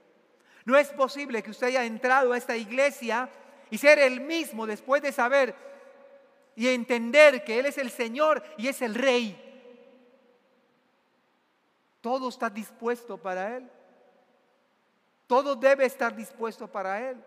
[0.63, 3.29] No es posible que usted haya entrado a esta iglesia
[3.69, 5.55] y ser el mismo después de saber
[6.55, 9.35] y entender que Él es el Señor y es el Rey.
[11.99, 13.69] Todo está dispuesto para Él.
[15.27, 17.23] Todo debe estar dispuesto para Él.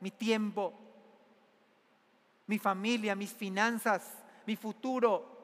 [0.00, 0.72] Mi tiempo,
[2.48, 5.38] mi familia, mis finanzas, mi futuro,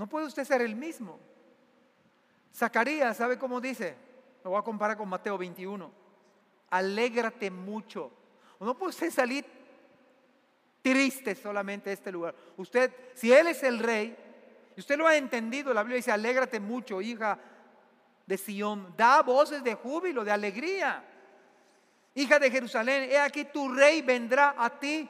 [0.00, 1.20] No puede usted ser el mismo.
[2.54, 3.94] Zacarías, ¿sabe cómo dice?
[4.42, 5.90] Lo voy a comparar con Mateo 21.
[6.70, 8.10] Alégrate mucho.
[8.58, 9.44] No puede usted salir
[10.80, 12.34] triste solamente de este lugar.
[12.56, 14.16] Usted, si Él es el rey,
[14.74, 17.38] y usted lo ha entendido, la Biblia dice, alégrate mucho, hija
[18.26, 21.04] de Sión, da voces de júbilo, de alegría.
[22.14, 25.08] Hija de Jerusalén, he aquí tu rey vendrá a ti.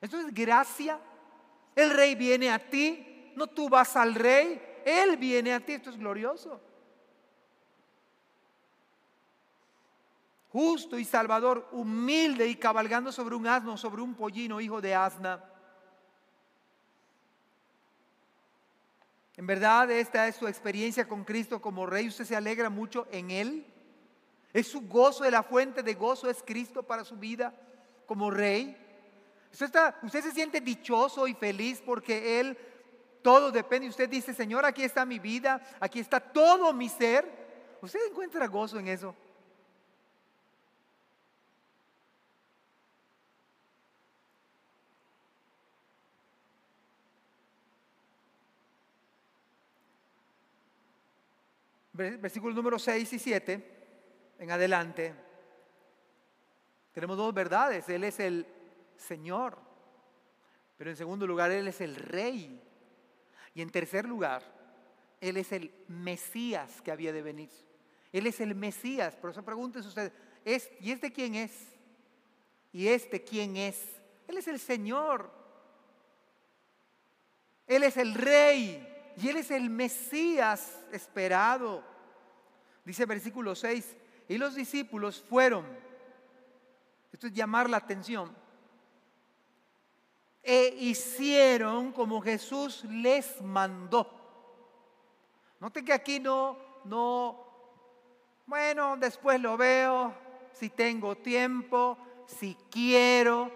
[0.00, 0.98] Esto es gracia.
[1.74, 5.74] El rey viene a ti, no tú vas al rey, él viene a ti.
[5.74, 6.60] Esto es glorioso.
[10.52, 15.44] Justo y salvador, humilde y cabalgando sobre un asno, sobre un pollino, hijo de asna.
[19.36, 22.08] En verdad, esta es su experiencia con Cristo como Rey.
[22.08, 23.66] Usted se alegra mucho en Él.
[24.52, 27.54] Es su gozo, de la fuente de gozo es Cristo para su vida
[28.06, 28.76] como Rey.
[29.52, 32.58] Usted, está, usted se siente dichoso y feliz porque Él,
[33.22, 33.88] todo depende.
[33.88, 37.24] Usted dice, Señor, aquí está mi vida, aquí está todo mi ser.
[37.80, 39.14] Usted encuentra gozo en eso.
[51.92, 53.79] versículos número 6 y 7
[54.40, 55.14] en adelante,
[56.92, 57.88] tenemos dos verdades.
[57.90, 58.46] Él es el
[58.96, 59.58] Señor,
[60.78, 62.58] pero en segundo lugar, Él es el Rey.
[63.54, 64.42] Y en tercer lugar,
[65.20, 67.50] Él es el Mesías que había de venir.
[68.12, 69.14] Él es el Mesías.
[69.14, 70.12] Por eso pregúntense ustedes,
[70.44, 71.52] ¿es, ¿y este quién es?
[72.72, 74.00] ¿Y este quién es?
[74.26, 75.30] Él es el Señor.
[77.66, 78.86] Él es el Rey.
[79.18, 81.84] Y Él es el Mesías esperado.
[82.86, 83.96] Dice versículo 6,
[84.30, 85.66] y los discípulos fueron,
[87.12, 88.32] esto es llamar la atención,
[90.40, 94.08] e hicieron como Jesús les mandó.
[95.58, 97.44] Note que aquí no, no,
[98.46, 100.14] bueno, después lo veo,
[100.52, 103.50] si tengo tiempo, si quiero,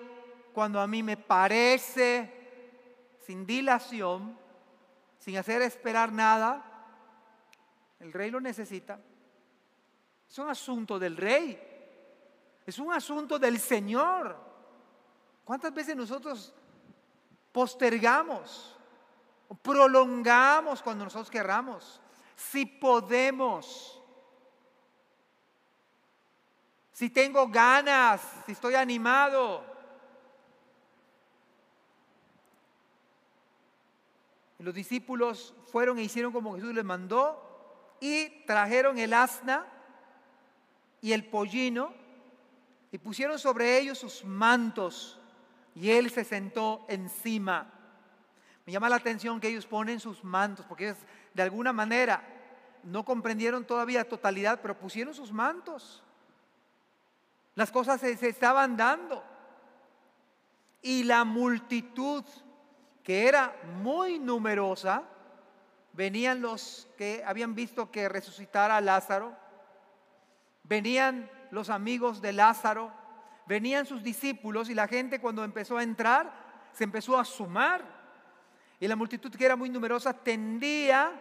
[0.52, 4.36] cuando a mí me parece, sin dilación,
[5.20, 6.64] sin hacer esperar nada,
[8.00, 8.98] el rey lo necesita.
[10.35, 11.57] Es un asunto del rey.
[12.66, 14.37] Es un asunto del Señor.
[15.45, 16.53] ¿Cuántas veces nosotros
[17.53, 18.76] postergamos,
[19.62, 22.01] prolongamos cuando nosotros querramos?
[22.35, 24.03] Si podemos,
[26.91, 29.64] si tengo ganas, si estoy animado.
[34.59, 39.70] Los discípulos fueron e hicieron como Jesús les mandó y trajeron el asna
[41.05, 41.92] y el pollino
[42.90, 45.20] y pusieron sobre ellos sus mantos
[45.74, 47.70] y él se sentó encima.
[48.64, 50.94] Me llama la atención que ellos ponen sus mantos porque
[51.34, 52.24] de alguna manera
[52.84, 56.02] no comprendieron todavía totalidad, pero pusieron sus mantos.
[57.55, 59.22] Las cosas se, se estaban dando.
[60.80, 62.24] Y la multitud,
[63.02, 65.02] que era muy numerosa,
[65.92, 69.43] venían los que habían visto que resucitara Lázaro,
[70.64, 72.92] venían los amigos de Lázaro,
[73.46, 76.32] venían sus discípulos y la gente cuando empezó a entrar
[76.72, 77.84] se empezó a sumar.
[78.80, 81.12] Y la multitud que era muy numerosa tendía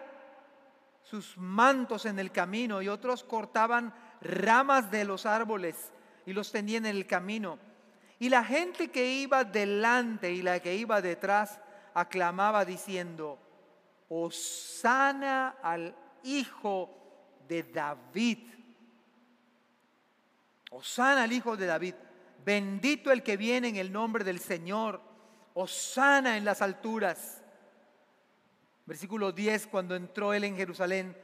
[1.03, 5.91] sus mantos en el camino y otros cortaban ramas de los árboles
[6.25, 7.59] y los tendían en el camino.
[8.19, 11.59] Y la gente que iba delante y la que iba detrás
[11.93, 13.37] aclamaba diciendo,
[14.09, 16.89] Osana al Hijo
[17.47, 18.37] de David.
[20.73, 21.93] Osana al Hijo de David.
[22.43, 25.01] Bendito el que viene en el nombre del Señor.
[25.53, 27.43] Osana en las alturas.
[28.85, 31.15] Versículo 10, cuando entró él en Jerusalén,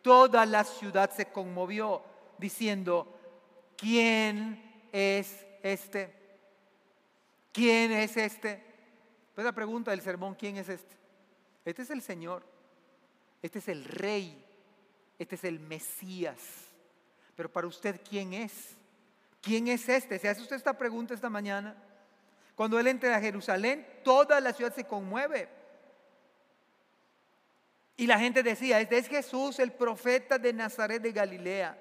[0.00, 2.02] toda la ciudad se conmovió
[2.38, 3.18] diciendo,
[3.76, 6.14] ¿quién es este?
[7.52, 8.64] ¿Quién es este?
[9.34, 10.94] Pues la pregunta del sermón, ¿quién es este?
[11.64, 12.46] Este es el Señor,
[13.42, 14.42] este es el Rey,
[15.18, 16.38] este es el Mesías.
[17.34, 18.76] Pero para usted, ¿quién es?
[19.44, 20.18] ¿Quién es este?
[20.18, 21.76] ¿Se hace usted esta pregunta esta mañana?
[22.54, 25.50] Cuando él entra a Jerusalén, toda la ciudad se conmueve.
[27.96, 31.78] Y la gente decía, este es Jesús, el profeta de Nazaret de Galilea.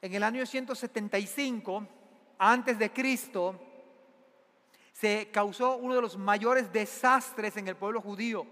[0.00, 1.86] En el año 175,
[2.38, 3.60] antes de Cristo,
[4.92, 8.46] se causó uno de los mayores desastres en el pueblo judío.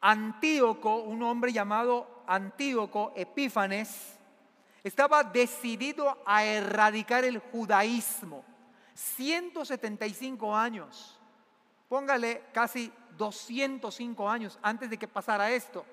[0.00, 4.16] Antíoco, un hombre llamado Antíoco Epífanes,
[4.82, 8.44] estaba decidido a erradicar el judaísmo.
[8.94, 11.18] 175 años,
[11.88, 15.84] póngale casi 205 años antes de que pasara esto.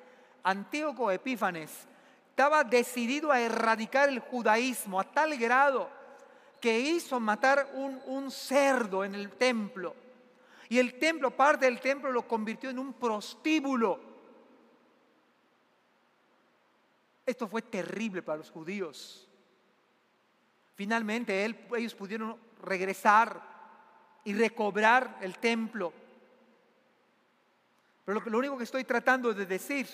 [0.44, 1.88] Antíoco Epífanes
[2.30, 5.90] estaba decidido a erradicar el judaísmo a tal grado
[6.62, 10.07] que hizo matar un, un cerdo en el templo
[10.70, 14.00] Y el templo, parte del templo, lo convirtió en un prostíbulo.
[17.26, 19.28] Esto fue terrible para los judíos.
[20.76, 21.44] Finalmente
[21.76, 23.42] ellos pudieron regresar
[24.24, 25.94] y recobrar el templo.
[28.06, 29.88] Pero lo, lo único que estoy tratando de decir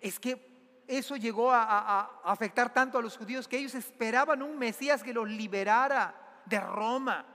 [0.00, 5.02] es que eso llegó a, afectar tanto a los judíos que ellos esperaban un Mesías
[5.02, 7.31] que los liberara de Roma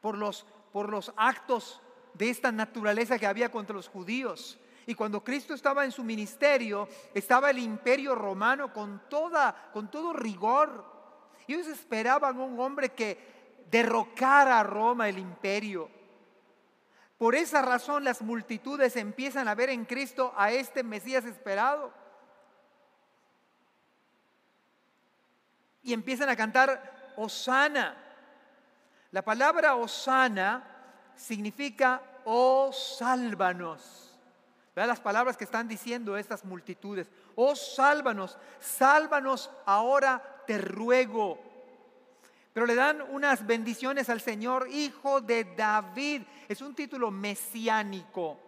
[0.00, 1.80] por los, por los actos
[2.14, 4.58] de esta naturaleza que había contra los judíos.
[4.86, 10.12] Y cuando Cristo estaba en su ministerio, estaba el imperio romano con, toda, con todo
[10.12, 10.84] rigor.
[11.46, 15.90] Ellos esperaban un hombre que derrocara a Roma el imperio.
[17.18, 21.92] Por esa razón las multitudes empiezan a ver en Cristo a este Mesías esperado.
[25.82, 28.09] Y empiezan a cantar Osana.
[29.12, 30.64] La palabra Osana
[31.14, 34.18] significa oh sálvanos.
[34.74, 37.10] Vean las palabras que están diciendo estas multitudes.
[37.34, 41.38] Oh sálvanos, sálvanos ahora te ruego.
[42.52, 46.22] Pero le dan unas bendiciones al Señor, hijo de David.
[46.48, 48.38] Es un título mesiánico.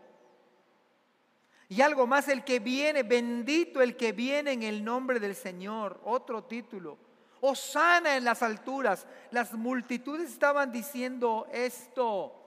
[1.69, 6.01] Y algo más, el que viene, bendito el que viene en el nombre del Señor.
[6.05, 6.99] Otro título.
[7.45, 9.05] Osana en las alturas.
[9.33, 12.39] Las multitudes estaban diciendo esto.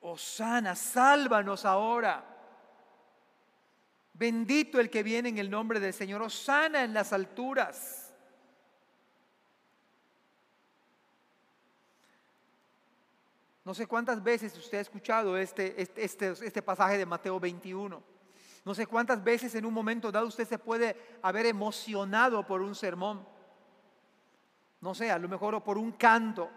[0.00, 2.24] Osana, sálvanos ahora.
[4.12, 6.22] Bendito el que viene en el nombre del Señor.
[6.22, 8.14] Osana en las alturas.
[13.64, 18.17] No sé cuántas veces usted ha escuchado este, este, este, este, pasaje de Mateo 21.
[18.68, 22.74] No sé cuántas veces en un momento dado usted se puede haber emocionado por un
[22.74, 23.26] sermón.
[24.82, 26.50] No sé, a lo mejor o por un canto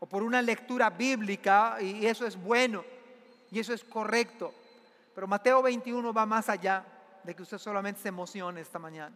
[0.00, 2.82] o por una lectura bíblica y eso es bueno
[3.50, 4.54] y eso es correcto.
[5.14, 6.86] Pero Mateo 21 va más allá
[7.22, 9.14] de que usted solamente se emocione esta mañana.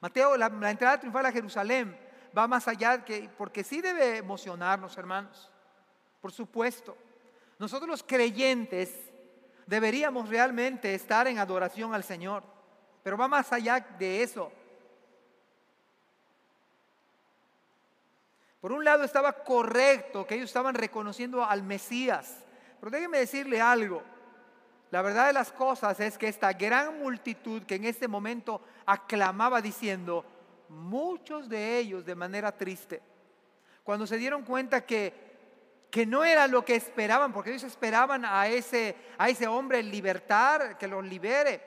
[0.00, 1.98] Mateo, la, entrada triunfal a Jerusalén
[2.38, 5.50] va más allá que, porque sí debe emocionarnos, hermanos.
[6.20, 6.96] Por supuesto.
[7.58, 9.09] Nosotros los creyentes
[9.70, 12.42] deberíamos realmente estar en adoración al Señor.
[13.04, 14.50] Pero va más allá de eso.
[18.60, 22.36] Por un lado estaba correcto que ellos estaban reconociendo al Mesías.
[22.80, 24.02] Pero déjenme decirle algo.
[24.90, 29.62] La verdad de las cosas es que esta gran multitud que en este momento aclamaba
[29.62, 30.24] diciendo,
[30.68, 33.00] muchos de ellos de manera triste,
[33.84, 35.29] cuando se dieron cuenta que,
[35.90, 40.78] que no era lo que esperaban, porque ellos esperaban a ese, a ese hombre libertar,
[40.78, 41.60] que los libere.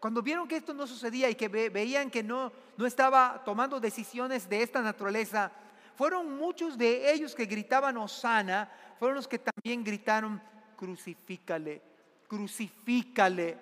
[0.00, 4.48] Cuando vieron que esto no sucedía y que veían que no, no estaba tomando decisiones
[4.48, 5.50] de esta naturaleza,
[5.96, 10.40] fueron muchos de ellos que gritaban Osana, fueron los que también gritaron
[10.76, 11.82] crucifícale
[12.28, 13.56] crucifícale.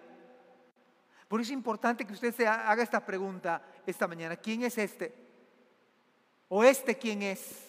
[1.28, 4.37] Por eso es importante que usted se haga esta pregunta esta mañana.
[4.37, 5.14] ¿Quién es este?
[6.49, 7.65] ¿O este quién es?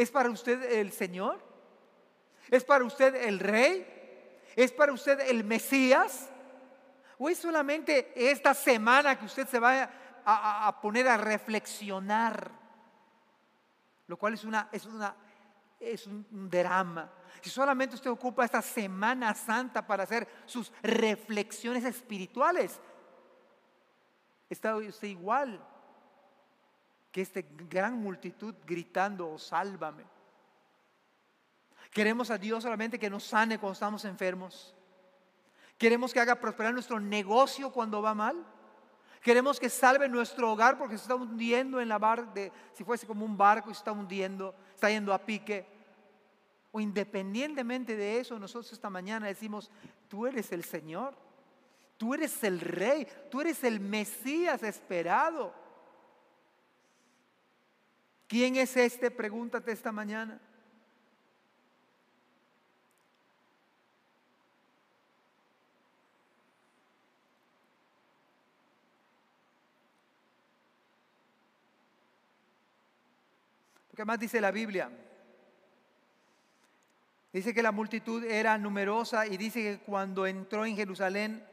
[0.00, 1.38] ¿Es para usted el Señor?
[2.50, 3.86] ¿Es para usted el Rey?
[4.56, 6.30] ¿Es para usted el Mesías?
[7.18, 9.90] ¿O es solamente esta semana que usted se va
[10.24, 12.50] a, a poner a reflexionar?
[14.06, 15.14] Lo cual es, una, es, una,
[15.78, 17.12] es un drama.
[17.42, 22.80] Si solamente usted ocupa esta Semana Santa para hacer sus reflexiones espirituales,
[24.48, 25.62] está usted igual
[27.10, 30.04] que esta gran multitud gritando, oh, sálvame.
[31.90, 34.74] Queremos a Dios solamente que nos sane cuando estamos enfermos.
[35.76, 38.36] Queremos que haga prosperar nuestro negocio cuando va mal.
[39.22, 42.32] Queremos que salve nuestro hogar porque se está hundiendo en la barca,
[42.72, 45.66] si fuese como un barco y se está hundiendo, está yendo a pique.
[46.70, 49.70] O independientemente de eso, nosotros esta mañana decimos,
[50.08, 51.14] tú eres el Señor,
[51.98, 55.52] tú eres el Rey, tú eres el Mesías esperado.
[58.30, 59.10] ¿Quién es este?
[59.10, 60.40] Pregúntate esta mañana.
[73.88, 74.88] Porque más dice la Biblia,
[77.32, 81.44] Dice que la multitud era numerosa y dice que cuando entró en Jerusalén,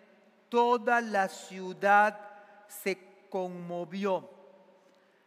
[0.50, 2.20] toda la ciudad
[2.68, 2.98] se
[3.30, 4.37] conmovió.